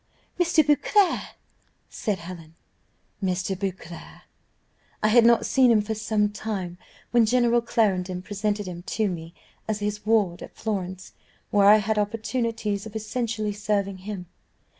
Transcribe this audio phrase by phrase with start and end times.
[0.39, 0.65] "Mr.
[0.65, 1.21] Beauclerc!"
[1.87, 2.55] said Helen.
[3.23, 3.55] "Mr.
[3.55, 4.23] Beauclerc.
[5.03, 6.79] I had not seen him for some time,
[7.11, 9.35] when General Clarendon presented him to me
[9.67, 11.13] as his ward at Florence,
[11.51, 14.25] where I had opportunities of essentially serving him.